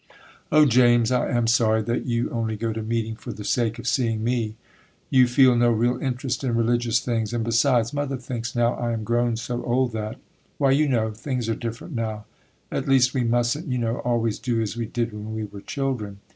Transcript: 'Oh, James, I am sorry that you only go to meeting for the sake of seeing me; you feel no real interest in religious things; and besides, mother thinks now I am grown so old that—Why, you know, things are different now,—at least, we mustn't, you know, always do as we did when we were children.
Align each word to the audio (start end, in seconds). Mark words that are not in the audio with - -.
'Oh, 0.51 0.65
James, 0.65 1.11
I 1.11 1.29
am 1.29 1.45
sorry 1.45 1.83
that 1.83 2.07
you 2.07 2.31
only 2.31 2.57
go 2.57 2.73
to 2.73 2.81
meeting 2.81 3.15
for 3.15 3.31
the 3.31 3.43
sake 3.43 3.77
of 3.77 3.85
seeing 3.85 4.23
me; 4.23 4.55
you 5.11 5.27
feel 5.27 5.55
no 5.55 5.69
real 5.69 6.01
interest 6.01 6.43
in 6.43 6.55
religious 6.55 6.99
things; 6.99 7.33
and 7.33 7.43
besides, 7.43 7.93
mother 7.93 8.17
thinks 8.17 8.55
now 8.55 8.73
I 8.73 8.93
am 8.93 9.03
grown 9.03 9.37
so 9.37 9.63
old 9.63 9.91
that—Why, 9.91 10.71
you 10.71 10.89
know, 10.89 11.11
things 11.11 11.47
are 11.49 11.55
different 11.55 11.93
now,—at 11.93 12.87
least, 12.87 13.13
we 13.13 13.23
mustn't, 13.23 13.67
you 13.67 13.77
know, 13.77 13.97
always 13.97 14.39
do 14.39 14.59
as 14.59 14.75
we 14.75 14.87
did 14.87 15.13
when 15.13 15.35
we 15.35 15.43
were 15.43 15.61
children. 15.61 16.17